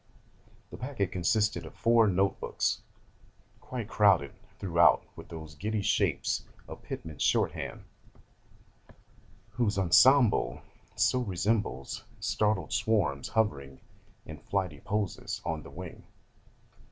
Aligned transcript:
The 0.71 0.77
packet 0.77 1.11
consisted 1.11 1.63
of 1.63 1.75
four 1.75 2.07
note 2.07 2.39
books, 2.39 2.81
quite 3.59 3.87
crowded 3.87 4.31
throughout 4.57 5.03
with 5.15 5.29
those 5.29 5.53
giddy 5.53 5.83
shapes 5.83 6.43
of 6.67 6.81
Pitman's 6.81 7.21
shorthand, 7.21 7.83
whose 9.51 9.77
ensemble 9.77 10.61
so 10.95 11.19
resembles 11.19 12.03
startled 12.19 12.73
swarms 12.73 13.27
hovering 13.27 13.79
in 14.25 14.39
flighty 14.39 14.79
poses 14.79 15.39
on 15.45 15.61
the 15.61 15.69
wing. 15.69 16.03